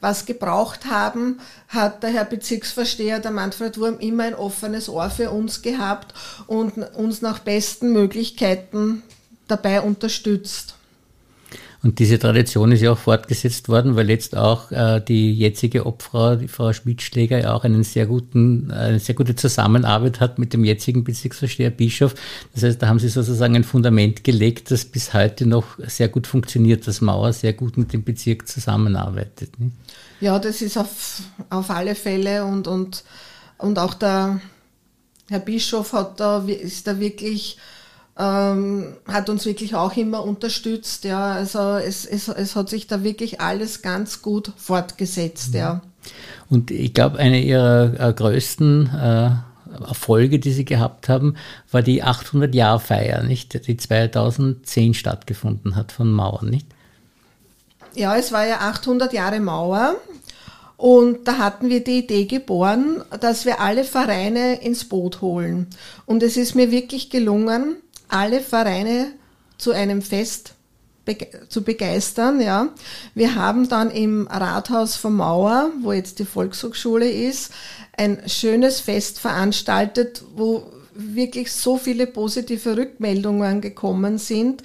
was 0.00 0.26
gebraucht 0.26 0.86
haben, 0.86 1.40
hat 1.68 2.02
der 2.02 2.10
Herr 2.10 2.24
Bezirksvorsteher, 2.24 3.18
der 3.18 3.30
Manfred 3.30 3.78
Wurm, 3.78 3.98
immer 3.98 4.24
ein 4.24 4.34
offenes 4.34 4.88
Ohr 4.88 5.10
für 5.10 5.30
uns 5.30 5.62
gehabt 5.62 6.14
und 6.46 6.78
uns 6.94 7.22
nach 7.22 7.40
besten 7.40 7.92
Möglichkeiten 7.92 9.02
dabei 9.48 9.80
unterstützt. 9.80 10.74
Und 11.84 11.98
diese 11.98 12.18
Tradition 12.18 12.72
ist 12.72 12.80
ja 12.80 12.92
auch 12.92 12.98
fortgesetzt 12.98 13.68
worden, 13.68 13.94
weil 13.94 14.08
jetzt 14.08 14.34
auch 14.34 14.72
äh, 14.72 15.02
die 15.06 15.34
jetzige 15.34 15.84
Obfrau, 15.84 16.34
die 16.34 16.48
Frau 16.48 16.72
Schmidtschläger, 16.72 17.38
ja 17.38 17.52
auch 17.52 17.64
einen 17.64 17.84
sehr 17.84 18.06
guten, 18.06 18.70
eine 18.70 18.98
sehr 18.98 19.14
gute 19.14 19.36
Zusammenarbeit 19.36 20.18
hat 20.18 20.38
mit 20.38 20.54
dem 20.54 20.64
jetzigen 20.64 21.04
Bezirksvorsteher 21.04 21.68
Bischof. 21.68 22.14
Das 22.54 22.62
heißt, 22.62 22.80
da 22.80 22.88
haben 22.88 22.98
sie 22.98 23.10
sozusagen 23.10 23.54
ein 23.54 23.64
Fundament 23.64 24.24
gelegt, 24.24 24.70
das 24.70 24.86
bis 24.86 25.12
heute 25.12 25.44
noch 25.44 25.78
sehr 25.86 26.08
gut 26.08 26.26
funktioniert, 26.26 26.86
dass 26.86 27.02
Mauer 27.02 27.34
sehr 27.34 27.52
gut 27.52 27.76
mit 27.76 27.92
dem 27.92 28.02
Bezirk 28.02 28.48
zusammenarbeitet. 28.48 29.60
Nicht? 29.60 29.76
Ja, 30.22 30.38
das 30.38 30.62
ist 30.62 30.78
auf, 30.78 31.20
auf 31.50 31.68
alle 31.68 31.94
Fälle 31.94 32.46
und, 32.46 32.66
und, 32.66 33.04
und 33.58 33.78
auch 33.78 33.92
der 33.92 34.40
Herr 35.28 35.40
Bischof 35.40 35.92
hat 35.92 36.18
da, 36.18 36.42
ist 36.46 36.86
da 36.86 36.98
wirklich 36.98 37.58
ähm, 38.18 38.94
hat 39.06 39.28
uns 39.28 39.44
wirklich 39.44 39.74
auch 39.74 39.96
immer 39.96 40.24
unterstützt. 40.24 41.04
Ja, 41.04 41.32
also 41.32 41.76
es, 41.76 42.06
es, 42.06 42.28
es 42.28 42.54
hat 42.54 42.68
sich 42.68 42.86
da 42.86 43.02
wirklich 43.02 43.40
alles 43.40 43.82
ganz 43.82 44.22
gut 44.22 44.52
fortgesetzt. 44.56 45.52
Mhm. 45.52 45.58
Ja. 45.58 45.80
Und 46.50 46.70
ich 46.70 46.94
glaube, 46.94 47.18
eine 47.18 47.40
ihrer 47.40 47.98
äh, 47.98 48.12
größten 48.12 48.90
äh, 48.94 49.30
Erfolge, 49.86 50.38
die 50.38 50.52
sie 50.52 50.64
gehabt 50.64 51.08
haben, 51.08 51.34
war 51.72 51.82
die 51.82 52.04
800-Jahr-Feier, 52.04 53.22
nicht, 53.24 53.66
die 53.66 53.76
2010 53.76 54.94
stattgefunden 54.94 55.74
hat 55.74 55.90
von 55.90 56.12
Mauern, 56.12 56.50
nicht? 56.50 56.66
Ja, 57.94 58.16
es 58.16 58.32
war 58.32 58.46
ja 58.46 58.58
800 58.60 59.12
Jahre 59.12 59.40
Mauer. 59.40 59.96
Und 60.76 61.28
da 61.28 61.38
hatten 61.38 61.68
wir 61.68 61.82
die 61.82 62.00
Idee 62.00 62.24
geboren, 62.26 63.02
dass 63.20 63.46
wir 63.46 63.60
alle 63.60 63.84
Vereine 63.84 64.60
ins 64.60 64.84
Boot 64.84 65.20
holen. 65.20 65.68
Und 66.04 66.22
es 66.22 66.36
ist 66.36 66.54
mir 66.54 66.70
wirklich 66.70 67.10
gelungen, 67.10 67.76
alle 68.08 68.40
Vereine 68.40 69.12
zu 69.58 69.72
einem 69.72 70.02
Fest 70.02 70.54
zu 71.48 71.62
begeistern. 71.62 72.40
Ja. 72.40 72.68
Wir 73.14 73.34
haben 73.34 73.68
dann 73.68 73.90
im 73.90 74.26
Rathaus 74.26 74.96
von 74.96 75.14
Mauer, 75.14 75.70
wo 75.82 75.92
jetzt 75.92 76.18
die 76.18 76.24
Volkshochschule 76.24 77.10
ist, 77.10 77.52
ein 77.96 78.22
schönes 78.26 78.80
Fest 78.80 79.20
veranstaltet, 79.20 80.22
wo 80.34 80.64
wirklich 80.94 81.52
so 81.52 81.76
viele 81.76 82.06
positive 82.06 82.76
Rückmeldungen 82.76 83.60
gekommen 83.60 84.18
sind. 84.18 84.62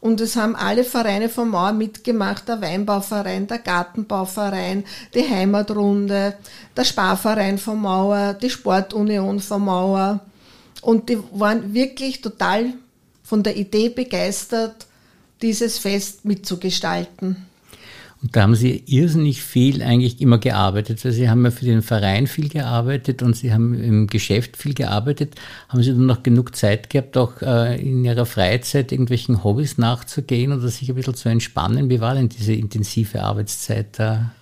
Und 0.00 0.20
es 0.20 0.36
haben 0.36 0.56
alle 0.56 0.84
Vereine 0.84 1.28
von 1.28 1.50
Mauer 1.50 1.72
mitgemacht, 1.72 2.48
der 2.48 2.60
Weinbauverein, 2.60 3.46
der 3.46 3.58
Gartenbauverein, 3.58 4.84
die 5.14 5.28
Heimatrunde, 5.28 6.36
der 6.76 6.84
Sparverein 6.84 7.58
von 7.58 7.80
Mauer, 7.80 8.34
die 8.34 8.50
Sportunion 8.50 9.40
von 9.40 9.64
Mauer. 9.64 10.20
Und 10.82 11.08
die 11.08 11.18
waren 11.32 11.74
wirklich 11.74 12.20
total 12.20 12.74
von 13.22 13.42
der 13.42 13.56
Idee 13.56 13.88
begeistert, 13.88 14.86
dieses 15.42 15.78
Fest 15.78 16.24
mitzugestalten. 16.24 17.36
Und 18.22 18.34
da 18.34 18.42
haben 18.42 18.54
Sie 18.54 18.82
irrsinnig 18.86 19.42
viel 19.42 19.82
eigentlich 19.82 20.20
immer 20.20 20.38
gearbeitet. 20.38 21.04
Also 21.04 21.16
Sie 21.16 21.28
haben 21.28 21.44
ja 21.44 21.50
für 21.50 21.66
den 21.66 21.82
Verein 21.82 22.26
viel 22.26 22.48
gearbeitet 22.48 23.22
und 23.22 23.36
Sie 23.36 23.52
haben 23.52 23.74
im 23.74 24.06
Geschäft 24.06 24.56
viel 24.56 24.72
gearbeitet. 24.72 25.34
Haben 25.68 25.82
Sie 25.82 25.90
dann 25.90 26.06
noch 26.06 26.22
genug 26.22 26.56
Zeit 26.56 26.88
gehabt, 26.88 27.16
auch 27.18 27.42
äh, 27.42 27.80
in 27.80 28.04
Ihrer 28.04 28.24
Freizeit 28.24 28.90
irgendwelchen 28.90 29.44
Hobbys 29.44 29.76
nachzugehen 29.76 30.52
oder 30.52 30.68
sich 30.68 30.88
ein 30.88 30.94
bisschen 30.94 31.14
zu 31.14 31.28
entspannen? 31.28 31.90
Wie 31.90 32.00
war 32.00 32.14
denn 32.14 32.30
diese 32.30 32.54
intensive 32.54 33.22
Arbeitszeit 33.22 33.98
da? 33.98 34.32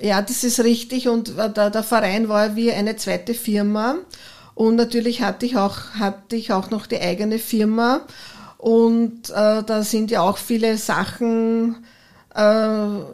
Ja, 0.00 0.22
das 0.22 0.44
ist 0.44 0.60
richtig. 0.60 1.08
Und 1.08 1.36
äh, 1.36 1.52
der, 1.52 1.70
der 1.70 1.82
Verein 1.82 2.28
war 2.28 2.54
wie 2.54 2.70
eine 2.70 2.96
zweite 2.96 3.34
Firma. 3.34 3.96
Und 4.54 4.76
natürlich 4.76 5.22
hatte 5.22 5.46
ich 5.46 5.56
auch, 5.56 5.94
hatte 5.98 6.36
ich 6.36 6.52
auch 6.52 6.70
noch 6.70 6.86
die 6.86 7.00
eigene 7.00 7.38
Firma. 7.38 8.02
Und 8.58 9.30
äh, 9.30 9.62
da 9.62 9.82
sind 9.82 10.10
ja 10.10 10.20
auch 10.20 10.36
viele 10.36 10.76
Sachen, 10.76 11.76
äh, 12.34 12.36
da 12.36 13.06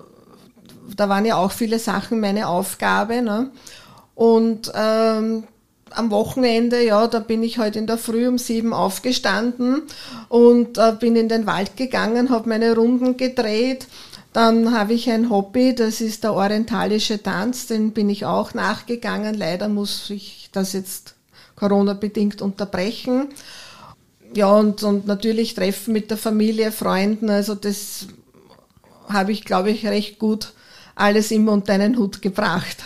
waren 0.98 1.24
ja 1.24 1.36
auch 1.36 1.52
viele 1.52 1.78
Sachen 1.78 2.20
meine 2.20 2.48
Aufgabe. 2.48 3.22
Ne? 3.22 3.50
Und 4.14 4.72
ähm, 4.74 5.44
am 5.90 6.10
Wochenende, 6.10 6.84
ja, 6.84 7.06
da 7.06 7.20
bin 7.20 7.42
ich 7.42 7.58
heute 7.58 7.78
in 7.78 7.86
der 7.86 7.98
Früh 7.98 8.26
um 8.26 8.38
sieben 8.38 8.72
aufgestanden 8.72 9.82
und 10.28 10.78
äh, 10.78 10.92
bin 10.98 11.16
in 11.16 11.28
den 11.28 11.46
Wald 11.46 11.76
gegangen, 11.76 12.30
habe 12.30 12.48
meine 12.48 12.74
Runden 12.74 13.16
gedreht. 13.16 13.86
Dann 14.32 14.76
habe 14.76 14.92
ich 14.92 15.10
ein 15.10 15.30
Hobby, 15.30 15.74
das 15.74 16.00
ist 16.00 16.24
der 16.24 16.34
orientalische 16.34 17.22
Tanz, 17.22 17.66
den 17.66 17.92
bin 17.92 18.10
ich 18.10 18.26
auch 18.26 18.52
nachgegangen. 18.52 19.34
Leider 19.34 19.68
muss 19.68 20.10
ich 20.10 20.50
das 20.52 20.74
jetzt 20.74 21.15
Corona-bedingt 21.56 22.42
unterbrechen 22.42 23.28
ja, 24.34 24.52
und, 24.52 24.82
und 24.82 25.06
natürlich 25.06 25.54
Treffen 25.54 25.92
mit 25.92 26.10
der 26.10 26.18
Familie, 26.18 26.72
Freunden, 26.72 27.30
also 27.30 27.54
das 27.54 28.06
habe 29.08 29.32
ich, 29.32 29.44
glaube 29.44 29.70
ich, 29.70 29.86
recht 29.86 30.18
gut 30.18 30.52
alles 30.94 31.30
immer 31.30 31.52
unter 31.52 31.74
einen 31.74 31.96
Hut 31.96 32.22
gebracht. 32.22 32.78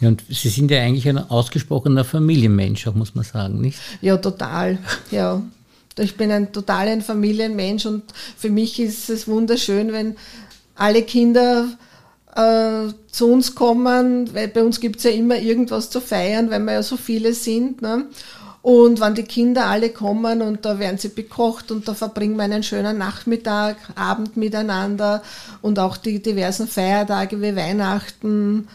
Ja, 0.00 0.08
und 0.08 0.22
Sie 0.28 0.48
sind 0.48 0.70
ja 0.70 0.80
eigentlich 0.80 1.08
ein 1.08 1.18
ausgesprochener 1.18 2.04
Familienmensch, 2.04 2.86
auch 2.86 2.94
muss 2.94 3.14
man 3.14 3.24
sagen, 3.24 3.60
nicht? 3.60 3.78
Ja, 4.00 4.16
total. 4.18 4.78
Ja. 5.10 5.42
Ich 5.98 6.16
bin 6.16 6.30
ein 6.30 6.52
total 6.52 6.86
ein 6.86 7.02
Familienmensch 7.02 7.84
und 7.86 8.04
für 8.36 8.50
mich 8.50 8.78
ist 8.78 9.10
es 9.10 9.26
wunderschön, 9.26 9.92
wenn 9.92 10.16
alle 10.76 11.02
Kinder 11.02 11.68
äh, 12.34 12.92
zu 13.10 13.32
uns 13.32 13.54
kommen, 13.54 14.32
weil 14.34 14.48
bei 14.48 14.62
uns 14.62 14.80
gibt 14.80 14.96
es 14.96 15.04
ja 15.04 15.10
immer 15.10 15.36
irgendwas 15.36 15.90
zu 15.90 16.00
feiern, 16.00 16.50
weil 16.50 16.60
wir 16.60 16.74
ja 16.74 16.82
so 16.82 16.96
viele 16.96 17.34
sind. 17.34 17.82
Ne? 17.82 18.06
Und 18.62 19.00
wenn 19.00 19.14
die 19.14 19.22
Kinder 19.22 19.66
alle 19.66 19.90
kommen 19.90 20.42
und 20.42 20.64
da 20.64 20.78
werden 20.78 20.98
sie 20.98 21.08
bekocht 21.08 21.70
und 21.70 21.88
da 21.88 21.94
verbringen 21.94 22.36
wir 22.36 22.44
einen 22.44 22.62
schönen 22.62 22.98
Nachmittag, 22.98 23.76
Abend 23.94 24.36
miteinander 24.36 25.22
und 25.62 25.78
auch 25.78 25.96
die 25.96 26.20
diversen 26.20 26.68
Feiertage 26.68 27.40
wie 27.40 27.56
Weihnachten. 27.56 28.68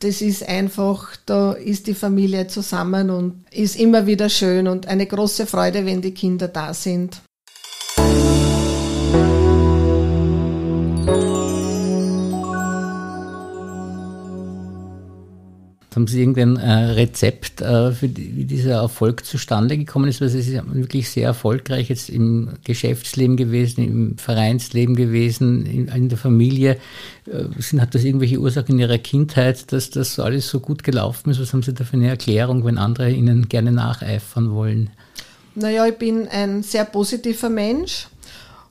Das 0.00 0.22
ist 0.22 0.48
einfach, 0.48 1.16
da 1.26 1.52
ist 1.52 1.88
die 1.88 1.94
Familie 1.94 2.46
zusammen 2.46 3.10
und 3.10 3.44
ist 3.50 3.78
immer 3.78 4.06
wieder 4.06 4.28
schön 4.28 4.68
und 4.68 4.86
eine 4.86 5.06
große 5.06 5.46
Freude, 5.46 5.84
wenn 5.84 6.00
die 6.00 6.14
Kinder 6.14 6.46
da 6.46 6.72
sind. 6.72 7.20
Haben 15.98 16.06
Sie 16.06 16.20
irgendein 16.20 16.56
äh, 16.58 16.92
Rezept, 16.92 17.60
äh, 17.60 17.90
für 17.90 18.06
die, 18.06 18.36
wie 18.36 18.44
dieser 18.44 18.74
Erfolg 18.74 19.24
zustande 19.24 19.76
gekommen 19.76 20.08
ist? 20.08 20.20
Weil 20.20 20.28
Sie 20.28 20.42
sind 20.42 20.72
wirklich 20.72 21.10
sehr 21.10 21.26
erfolgreich 21.26 21.88
jetzt 21.88 22.08
im 22.08 22.50
Geschäftsleben 22.62 23.36
gewesen, 23.36 23.82
im 23.82 24.16
Vereinsleben 24.16 24.94
gewesen, 24.94 25.66
in, 25.66 25.88
in 25.88 26.08
der 26.08 26.16
Familie. 26.16 26.76
Äh, 27.26 27.46
sind, 27.58 27.80
hat 27.80 27.96
das 27.96 28.04
irgendwelche 28.04 28.38
Ursachen 28.38 28.76
in 28.76 28.78
Ihrer 28.78 28.98
Kindheit, 28.98 29.72
dass 29.72 29.90
das 29.90 30.20
alles 30.20 30.48
so 30.48 30.60
gut 30.60 30.84
gelaufen 30.84 31.32
ist? 31.32 31.40
Was 31.40 31.52
haben 31.52 31.64
Sie 31.64 31.74
da 31.74 31.82
für 31.82 31.94
eine 31.94 32.06
Erklärung, 32.06 32.64
wenn 32.64 32.78
andere 32.78 33.10
Ihnen 33.10 33.48
gerne 33.48 33.72
nacheifern 33.72 34.52
wollen? 34.52 34.90
Naja, 35.56 35.84
ich 35.84 35.96
bin 35.96 36.28
ein 36.28 36.62
sehr 36.62 36.84
positiver 36.84 37.50
Mensch 37.50 38.06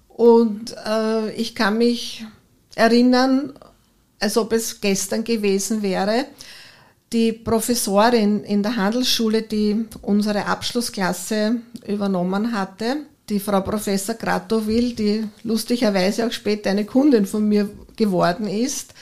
und 0.07 0.73
äh, 0.85 1.29
ich 1.31 1.55
kann 1.55 1.77
mich 1.77 2.23
erinnern, 2.75 3.51
als 4.17 4.37
ob 4.37 4.53
es 4.53 4.79
gestern 4.79 5.25
gewesen 5.25 5.81
wäre, 5.81 6.23
die 7.13 7.31
Professorin 7.31 8.43
in 8.43 8.63
der 8.63 8.75
Handelsschule, 8.75 9.43
die 9.43 9.85
unsere 10.01 10.45
Abschlussklasse 10.45 11.57
übernommen 11.87 12.51
hatte, 12.51 12.97
die 13.29 13.39
Frau 13.39 13.61
Professor 13.61 14.15
Gratowil, 14.15 14.93
die 14.93 15.27
lustigerweise 15.43 16.27
auch 16.27 16.31
später 16.31 16.69
eine 16.69 16.85
Kundin 16.85 17.25
von 17.25 17.47
mir 17.47 17.69
geworden 17.95 18.47
ist, 18.47 18.93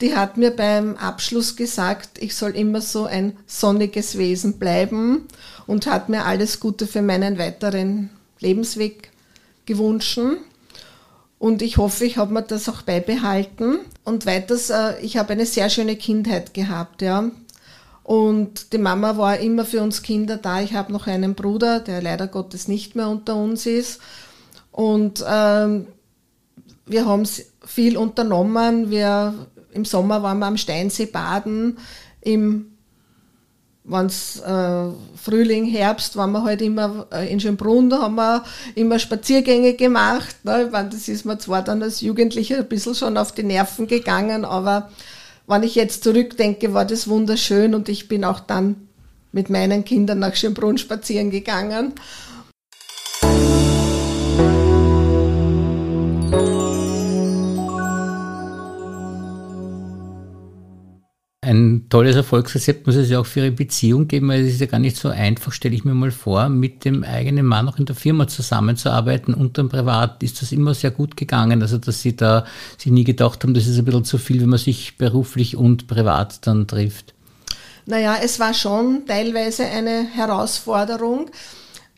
die 0.00 0.16
hat 0.16 0.38
mir 0.38 0.50
beim 0.50 0.96
Abschluss 0.96 1.56
gesagt, 1.56 2.22
ich 2.22 2.34
soll 2.34 2.52
immer 2.52 2.80
so 2.80 3.04
ein 3.04 3.36
sonniges 3.46 4.16
Wesen 4.16 4.58
bleiben 4.58 5.26
und 5.66 5.86
hat 5.86 6.08
mir 6.08 6.24
alles 6.24 6.60
Gute 6.60 6.86
für 6.86 7.02
meinen 7.02 7.38
weiteren 7.38 8.10
Lebensweg 8.38 9.10
gewünscht. 9.66 10.18
Und 11.38 11.62
ich 11.62 11.76
hoffe, 11.76 12.04
ich 12.04 12.16
habe 12.16 12.32
mir 12.32 12.42
das 12.42 12.68
auch 12.68 12.82
beibehalten. 12.82 13.78
Und 14.04 14.26
weiters, 14.26 14.70
äh, 14.70 15.00
ich 15.00 15.16
habe 15.16 15.32
eine 15.32 15.46
sehr 15.46 15.70
schöne 15.70 15.96
Kindheit 15.96 16.52
gehabt. 16.54 17.02
Ja. 17.02 17.30
Und 18.10 18.72
die 18.72 18.78
Mama 18.78 19.18
war 19.18 19.38
immer 19.38 19.64
für 19.64 19.82
uns 19.82 20.02
Kinder 20.02 20.36
da. 20.36 20.60
Ich 20.60 20.74
habe 20.74 20.92
noch 20.92 21.06
einen 21.06 21.36
Bruder, 21.36 21.78
der 21.78 22.02
leider 22.02 22.26
Gottes 22.26 22.66
nicht 22.66 22.96
mehr 22.96 23.08
unter 23.08 23.36
uns 23.36 23.66
ist. 23.66 24.00
Und 24.72 25.24
ähm, 25.24 25.86
wir 26.86 27.06
haben 27.06 27.22
viel 27.64 27.96
unternommen. 27.96 28.90
Wir, 28.90 29.32
Im 29.70 29.84
Sommer 29.84 30.24
waren 30.24 30.40
wir 30.40 30.46
am 30.46 30.56
Steinsee 30.56 31.06
baden. 31.06 31.78
Im 32.20 32.72
wenn's 33.84 34.40
äh, 34.40 34.86
Frühling, 35.14 35.66
Herbst, 35.66 36.16
waren 36.16 36.32
wir 36.32 36.42
halt 36.42 36.62
immer 36.62 37.06
äh, 37.12 37.32
in 37.32 37.38
Schönbrunn, 37.38 37.90
da 37.90 38.02
haben 38.02 38.16
wir 38.16 38.42
immer 38.74 38.98
Spaziergänge 38.98 39.74
gemacht. 39.74 40.44
Ne? 40.44 40.64
Ich 40.64 40.72
meine, 40.72 40.88
das 40.88 41.06
ist 41.08 41.24
mir 41.24 41.38
zwar 41.38 41.62
dann 41.62 41.80
als 41.82 42.00
Jugendlicher 42.00 42.58
ein 42.58 42.68
bisschen 42.68 42.96
schon 42.96 43.16
auf 43.16 43.32
die 43.32 43.44
Nerven 43.44 43.86
gegangen, 43.86 44.44
aber 44.44 44.90
wenn 45.50 45.64
ich 45.64 45.74
jetzt 45.74 46.04
zurückdenke, 46.04 46.72
war 46.74 46.84
das 46.84 47.08
wunderschön 47.08 47.74
und 47.74 47.88
ich 47.88 48.06
bin 48.06 48.24
auch 48.24 48.40
dann 48.40 48.88
mit 49.32 49.50
meinen 49.50 49.84
Kindern 49.84 50.20
nach 50.20 50.36
Schönbrunn 50.36 50.78
spazieren 50.78 51.30
gegangen. 51.30 51.94
Ein 61.50 61.86
tolles 61.88 62.14
Erfolgsrezept 62.14 62.86
muss 62.86 62.94
es 62.94 63.10
ja 63.10 63.18
auch 63.18 63.26
für 63.26 63.40
Ihre 63.40 63.50
Beziehung 63.50 64.06
geben, 64.06 64.28
weil 64.28 64.46
es 64.46 64.54
ist 64.54 64.60
ja 64.60 64.66
gar 64.66 64.78
nicht 64.78 64.96
so 64.96 65.08
einfach, 65.08 65.52
stelle 65.52 65.74
ich 65.74 65.84
mir 65.84 65.94
mal 65.94 66.12
vor, 66.12 66.48
mit 66.48 66.84
dem 66.84 67.02
eigenen 67.02 67.44
Mann 67.44 67.68
auch 67.68 67.76
in 67.76 67.86
der 67.86 67.96
Firma 67.96 68.28
zusammenzuarbeiten 68.28 69.34
und 69.34 69.58
dann 69.58 69.68
privat. 69.68 70.22
Ist 70.22 70.40
das 70.40 70.52
immer 70.52 70.74
sehr 70.74 70.92
gut 70.92 71.16
gegangen? 71.16 71.60
Also, 71.60 71.78
dass 71.78 72.02
Sie 72.02 72.14
da 72.14 72.46
sich 72.78 72.92
nie 72.92 73.02
gedacht 73.02 73.42
haben, 73.42 73.54
das 73.54 73.66
ist 73.66 73.78
ein 73.78 73.84
bisschen 73.84 74.04
zu 74.04 74.18
viel, 74.18 74.40
wenn 74.40 74.48
man 74.48 74.60
sich 74.60 74.96
beruflich 74.96 75.56
und 75.56 75.88
privat 75.88 76.46
dann 76.46 76.68
trifft? 76.68 77.14
Naja, 77.84 78.16
es 78.22 78.38
war 78.38 78.54
schon 78.54 79.06
teilweise 79.06 79.64
eine 79.64 80.04
Herausforderung. 80.04 81.30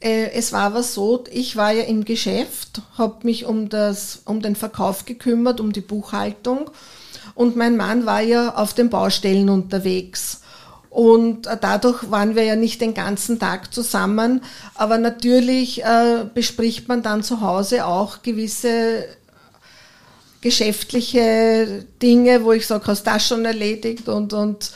Äh, 0.01 0.31
es 0.33 0.55
war 0.55 0.63
aber 0.63 0.83
so, 0.83 1.25
ich 1.31 1.57
war 1.57 1.73
ja 1.73 1.83
im 1.83 2.07
Geschäft, 2.07 2.81
habe 2.97 3.27
mich 3.27 3.45
um, 3.45 3.69
das, 3.69 4.23
um 4.25 4.41
den 4.41 4.57
Verkauf 4.57 5.05
gekümmert, 5.05 5.61
um 5.61 5.75
die 5.75 5.83
Buchhaltung 5.83 6.71
und 7.35 7.57
mein 7.57 7.77
Mann 7.77 8.07
war 8.07 8.21
ja 8.21 8.55
auf 8.55 8.75
den 8.75 8.91
Baustellen 8.91 9.49
unterwegs. 9.49 10.41
Und 10.91 11.49
dadurch 11.63 12.11
waren 12.11 12.35
wir 12.35 12.45
ja 12.45 12.55
nicht 12.55 12.83
den 12.83 12.93
ganzen 12.93 13.39
Tag 13.39 13.73
zusammen. 13.73 14.43
Aber 14.75 14.99
natürlich 14.99 15.83
äh, 15.83 16.27
bespricht 16.35 16.87
man 16.87 17.03
dann 17.03 17.23
zu 17.23 17.41
Hause 17.41 17.87
auch 17.87 18.21
gewisse 18.23 19.07
geschäftliche 20.43 21.87
Dinge, 22.03 22.45
wo 22.45 22.53
ich 22.53 22.67
sage, 22.67 22.89
hast 22.89 23.05
das 23.05 23.27
schon 23.27 23.45
erledigt 23.45 24.09
und, 24.09 24.33
und 24.35 24.73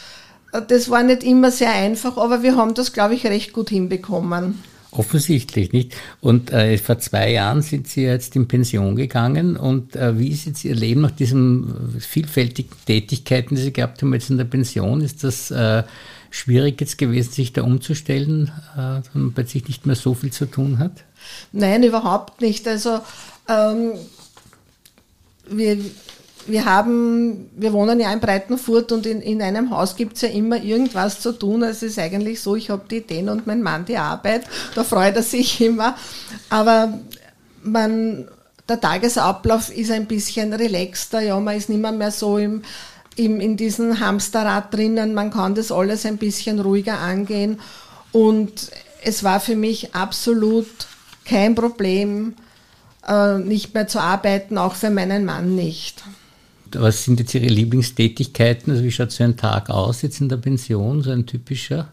äh, 0.52 0.62
das 0.66 0.88
war 0.88 1.02
nicht 1.02 1.22
immer 1.22 1.50
sehr 1.50 1.72
einfach, 1.72 2.16
aber 2.16 2.42
wir 2.42 2.56
haben 2.56 2.72
das, 2.72 2.92
glaube 2.92 3.14
ich, 3.14 3.26
recht 3.26 3.52
gut 3.52 3.68
hinbekommen. 3.68 4.62
Offensichtlich 4.98 5.72
nicht. 5.72 5.94
Und 6.20 6.52
äh, 6.52 6.78
vor 6.78 6.98
zwei 6.98 7.32
Jahren 7.32 7.60
sind 7.62 7.86
Sie 7.86 8.02
jetzt 8.02 8.34
in 8.34 8.48
Pension 8.48 8.96
gegangen. 8.96 9.56
Und 9.56 9.94
äh, 9.94 10.18
wie 10.18 10.28
ist 10.28 10.46
jetzt 10.46 10.64
Ihr 10.64 10.74
Leben 10.74 11.02
nach 11.02 11.10
diesen 11.10 12.00
vielfältigen 12.00 12.72
Tätigkeiten, 12.86 13.56
die 13.56 13.62
Sie 13.62 13.72
gehabt 13.72 14.00
haben, 14.00 14.14
jetzt 14.14 14.30
in 14.30 14.38
der 14.38 14.44
Pension? 14.44 15.02
Ist 15.02 15.22
das 15.22 15.50
äh, 15.50 15.82
schwierig 16.30 16.80
jetzt 16.80 16.98
gewesen, 16.98 17.32
sich 17.32 17.52
da 17.52 17.62
umzustellen, 17.62 18.50
äh, 18.74 19.02
wenn 19.12 19.22
man 19.22 19.32
plötzlich 19.32 19.68
nicht 19.68 19.84
mehr 19.84 19.96
so 19.96 20.14
viel 20.14 20.32
zu 20.32 20.46
tun 20.46 20.78
hat? 20.78 21.04
Nein, 21.52 21.82
überhaupt 21.82 22.40
nicht. 22.40 22.66
Also 22.66 23.00
ähm, 23.48 23.92
wir, 25.48 25.78
wir 26.46 26.64
haben, 26.64 27.50
wir 27.56 27.72
wohnen 27.72 28.00
ja 28.00 28.12
in 28.12 28.20
Breitenfurt 28.20 28.92
und 28.92 29.06
in, 29.06 29.20
in 29.20 29.42
einem 29.42 29.70
Haus 29.70 29.96
gibt 29.96 30.16
es 30.16 30.22
ja 30.22 30.28
immer 30.28 30.62
irgendwas 30.62 31.20
zu 31.20 31.32
tun. 31.32 31.62
Es 31.62 31.82
ist 31.82 31.98
eigentlich 31.98 32.40
so, 32.40 32.56
ich 32.56 32.70
habe 32.70 32.84
die 32.90 32.98
Ideen 32.98 33.28
und 33.28 33.46
mein 33.46 33.62
Mann 33.62 33.84
die 33.84 33.96
Arbeit. 33.96 34.44
Da 34.74 34.84
freut 34.84 35.16
er 35.16 35.22
sich 35.22 35.60
immer. 35.60 35.96
Aber 36.50 36.98
man, 37.62 38.28
der 38.68 38.80
Tagesablauf 38.80 39.74
ist 39.76 39.90
ein 39.90 40.06
bisschen 40.06 40.52
relaxter. 40.52 41.20
Ja, 41.20 41.38
man 41.40 41.56
ist 41.56 41.68
nicht 41.68 41.80
mehr, 41.80 41.92
mehr 41.92 42.10
so 42.10 42.38
im, 42.38 42.62
im, 43.16 43.40
in 43.40 43.56
diesem 43.56 44.00
Hamsterrad 44.00 44.72
drinnen. 44.72 45.14
Man 45.14 45.30
kann 45.30 45.54
das 45.54 45.72
alles 45.72 46.06
ein 46.06 46.18
bisschen 46.18 46.60
ruhiger 46.60 46.98
angehen. 46.98 47.60
Und 48.12 48.70
es 49.04 49.24
war 49.24 49.40
für 49.40 49.56
mich 49.56 49.94
absolut 49.94 50.66
kein 51.24 51.54
Problem, 51.54 52.34
äh, 53.06 53.38
nicht 53.38 53.74
mehr 53.74 53.88
zu 53.88 54.00
arbeiten, 54.00 54.58
auch 54.58 54.74
für 54.74 54.90
meinen 54.90 55.24
Mann 55.24 55.54
nicht. 55.54 56.02
Was 56.72 57.04
sind 57.04 57.20
jetzt 57.20 57.34
Ihre 57.34 57.46
Lieblingstätigkeiten? 57.46 58.72
Also 58.72 58.84
wie 58.84 58.90
schaut 58.90 59.12
so 59.12 59.24
ein 59.24 59.36
Tag 59.36 59.70
aus 59.70 60.02
jetzt 60.02 60.20
in 60.20 60.28
der 60.28 60.36
Pension, 60.36 61.02
so 61.02 61.10
ein 61.10 61.26
typischer? 61.26 61.88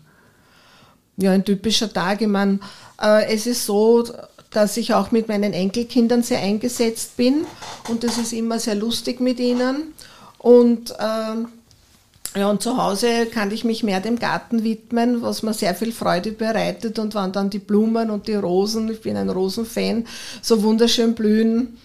Ja, 1.18 1.32
ein 1.32 1.46
typischer 1.46 1.92
Tag. 1.92 2.22
Ich 2.22 2.28
meine, 2.28 2.60
äh, 3.02 3.34
es 3.34 3.46
ist 3.46 3.66
so, 3.66 4.04
dass 4.50 4.78
ich 4.78 4.94
auch 4.94 5.12
mit 5.12 5.28
meinen 5.28 5.54
Enkelkindern 5.54 6.24
sehr 6.24 6.40
eingesetzt 6.40 7.18
bin 7.18 7.46
und 7.90 8.04
es 8.04 8.18
ist 8.18 8.34
immer 8.34 8.60
sehr 8.60 8.76
lustig 8.76 9.20
mit 9.20 9.40
ihnen. 9.40 9.94
Und, 10.38 10.92
äh, 10.92 12.40
ja, 12.40 12.50
und 12.50 12.62
zu 12.62 12.78
Hause 12.78 13.28
kann 13.28 13.52
ich 13.52 13.64
mich 13.64 13.84
mehr 13.84 14.00
dem 14.00 14.18
Garten 14.18 14.64
widmen, 14.64 15.22
was 15.22 15.44
mir 15.44 15.54
sehr 15.54 15.76
viel 15.76 15.92
Freude 15.92 16.32
bereitet. 16.32 16.98
Und 17.00 17.16
wenn 17.16 17.32
dann 17.32 17.50
die 17.50 17.60
Blumen 17.60 18.10
und 18.10 18.28
die 18.28 18.36
Rosen, 18.36 18.90
ich 18.90 19.02
bin 19.02 19.18
ein 19.18 19.30
Rosenfan, 19.30 20.06
so 20.42 20.62
wunderschön 20.64 21.14
blühen, 21.14 21.78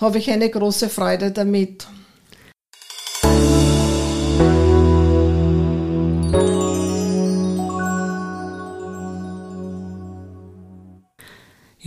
habe 0.00 0.18
ich 0.18 0.30
eine 0.30 0.48
große 0.48 0.88
Freude 0.88 1.30
damit. 1.30 1.86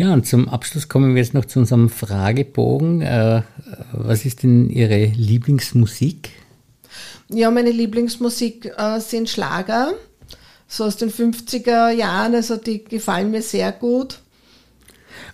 Ja, 0.04 0.12
und 0.12 0.28
zum 0.28 0.50
Abschluss 0.50 0.90
kommen 0.90 1.16
wir 1.16 1.22
jetzt 1.22 1.34
noch 1.34 1.46
zu 1.46 1.60
unserem 1.60 1.90
Fragebogen. 1.90 3.02
Äh, 3.02 3.44
was 3.94 4.26
ist 4.26 4.44
denn 4.44 4.70
Ihre 4.70 5.06
Lieblingsmusik? 5.06 6.32
Ja, 7.30 7.50
meine 7.50 7.72
Lieblingsmusik 7.72 8.74
äh, 8.78 9.00
sind 9.00 9.30
Schlager, 9.30 9.94
so 10.68 10.84
aus 10.84 10.98
den 10.98 11.10
50er 11.10 11.92
Jahren, 11.92 12.36
also 12.36 12.58
die 12.58 12.84
gefallen 12.84 13.32
mir 13.32 13.42
sehr 13.42 13.72
gut. 13.72 14.20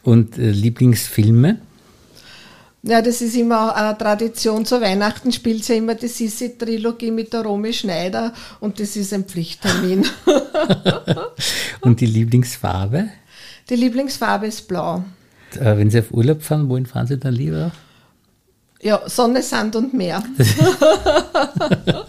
Und 0.03 0.37
äh, 0.37 0.51
Lieblingsfilme? 0.51 1.59
Ja, 2.83 3.01
das 3.01 3.21
ist 3.21 3.35
immer 3.35 3.75
eine 3.75 3.97
Tradition. 3.97 4.67
Zu 4.67 4.81
Weihnachten 4.81 5.31
spielt 5.31 5.67
ja 5.67 5.73
immer 5.73 5.95
die 5.95 6.07
Sissi-Trilogie 6.07 7.09
mit 7.09 7.33
der 7.33 7.41
Romy 7.41 7.73
Schneider 7.73 8.33
und 8.59 8.79
das 8.79 8.95
ist 8.95 9.13
ein 9.13 9.23
Pflichttermin. 9.23 10.05
und 11.81 12.01
die 12.01 12.05
Lieblingsfarbe? 12.05 13.09
Die 13.69 13.75
Lieblingsfarbe 13.75 14.47
ist 14.47 14.67
blau. 14.67 15.03
Äh, 15.59 15.77
wenn 15.77 15.89
Sie 15.89 15.99
auf 15.99 16.11
Urlaub 16.11 16.41
fahren, 16.41 16.69
wohin 16.69 16.85
fahren 16.85 17.07
Sie 17.07 17.17
dann 17.17 17.33
lieber? 17.33 17.71
Ja, 18.81 19.01
Sonne, 19.07 19.41
Sand 19.43 19.75
und 19.75 19.93
Meer. 19.93 20.23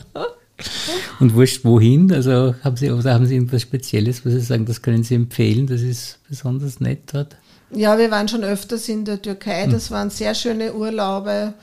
und 1.20 1.34
wurscht 1.34 1.64
wohin? 1.64 2.12
Also 2.12 2.54
haben 2.62 2.76
Sie, 2.76 2.90
oder 2.90 3.14
haben 3.14 3.26
Sie 3.26 3.34
irgendwas 3.34 3.62
Spezielles, 3.62 4.24
wo 4.24 4.30
Sie 4.30 4.40
sagen, 4.40 4.66
das 4.66 4.82
können 4.82 5.02
Sie 5.02 5.14
empfehlen, 5.14 5.66
das 5.66 5.82
ist 5.82 6.18
besonders 6.28 6.80
nett 6.80 7.00
dort? 7.12 7.36
Ja, 7.72 7.98
wir 7.98 8.10
waren 8.10 8.28
schon 8.28 8.42
öfters 8.42 8.88
in 8.88 9.04
der 9.04 9.22
Türkei, 9.22 9.66
das 9.66 9.88
hm. 9.88 9.96
waren 9.96 10.10
sehr 10.10 10.34
schöne 10.34 10.74
Urlaube. 10.74 11.54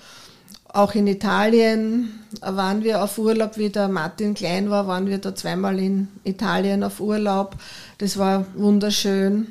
Auch 0.70 0.96
in 0.96 1.08
Italien 1.08 2.12
waren 2.42 2.84
wir 2.84 3.04
auf 3.04 3.18
Urlaub, 3.18 3.58
wie 3.58 3.70
der 3.70 3.88
Martin 3.88 4.34
klein 4.34 4.70
war, 4.70 4.88
waren 4.88 5.08
wir 5.08 5.18
da 5.18 5.34
zweimal 5.34 5.80
in 5.80 6.08
Italien 6.24 6.84
auf 6.84 7.00
Urlaub. 7.00 7.56
Das 7.98 8.18
war 8.18 8.46
wunderschön. 8.56 9.48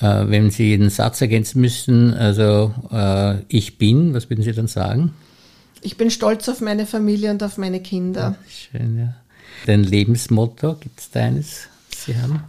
Äh, 0.00 0.28
wenn 0.28 0.50
Sie 0.50 0.68
jeden 0.68 0.90
Satz 0.90 1.20
ergänzen 1.20 1.60
müssten, 1.60 2.14
also 2.14 2.74
äh, 2.90 3.42
ich 3.48 3.78
bin, 3.78 4.14
was 4.14 4.28
würden 4.30 4.42
Sie 4.42 4.52
dann 4.52 4.66
sagen? 4.66 5.14
Ich 5.82 5.96
bin 5.96 6.10
stolz 6.10 6.48
auf 6.48 6.60
meine 6.60 6.86
Familie 6.86 7.30
und 7.30 7.42
auf 7.42 7.58
meine 7.58 7.80
Kinder. 7.80 8.36
Ja, 8.72 8.78
schön, 8.78 8.98
ja. 8.98 9.14
Dein 9.66 9.84
Lebensmotto, 9.84 10.74
gibt 10.74 11.00
es 11.00 11.10
deines, 11.10 11.68
Sie 11.94 12.16
haben? 12.16 12.42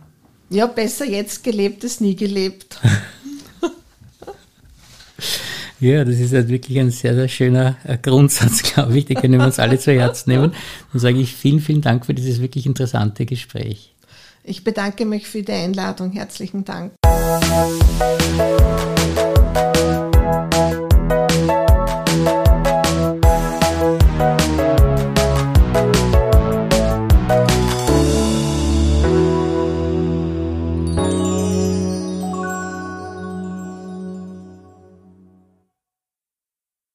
Ja, 0.50 0.68
besser 0.68 1.06
jetzt 1.06 1.44
gelebt 1.44 1.84
als 1.84 2.02
nie 2.02 2.16
gelebt. 2.16 2.80
ja, 5.80 6.04
das 6.04 6.20
ist 6.20 6.34
halt 6.34 6.50
wirklich 6.50 6.80
ein 6.80 6.92
sehr, 6.92 7.16
sehr 7.16 7.28
schöner 7.28 7.78
äh, 7.84 7.98
Grundsatz, 7.98 8.64
glaube 8.74 8.98
ich. 8.98 9.06
Den 9.06 9.18
können 9.18 9.40
wir 9.40 9.46
uns 9.46 9.60
alle 9.60 9.80
zu 9.80 9.92
Herzen 9.94 10.32
nehmen. 10.32 10.54
Dann 10.92 11.00
sage 11.00 11.20
ich 11.20 11.34
vielen, 11.34 11.60
vielen 11.60 11.82
Dank 11.82 12.06
für 12.06 12.14
dieses 12.14 12.42
wirklich 12.42 12.66
interessante 12.66 13.26
Gespräch. 13.26 13.94
Ich 14.44 14.64
bedanke 14.64 15.06
mich 15.06 15.28
für 15.28 15.42
die 15.42 15.52
Einladung. 15.52 16.12
Herzlichen 16.12 16.66
Dank. 16.66 16.94
Música 17.42 18.75